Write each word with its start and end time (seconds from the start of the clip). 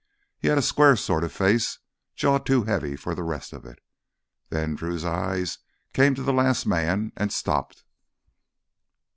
He 0.39 0.47
had 0.47 0.57
a 0.57 0.63
square 0.63 0.95
sort 0.95 1.23
of 1.23 1.31
face—jaw 1.31 2.39
too 2.39 2.63
heavy 2.63 2.95
for 2.95 3.13
the 3.13 3.21
rest 3.21 3.53
of 3.53 3.65
it. 3.67 3.77
Then, 4.49 4.73
Drew's 4.73 5.05
eyes 5.05 5.59
came 5.93 6.15
to 6.15 6.23
the 6.23 6.33
last 6.33 6.65
man 6.65 7.11
and 7.15 7.31
stopped. 7.31 7.83